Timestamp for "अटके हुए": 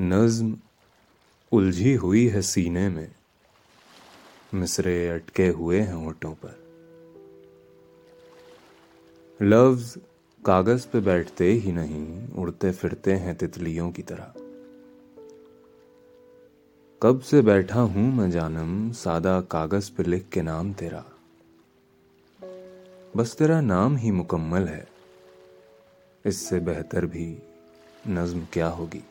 5.08-5.80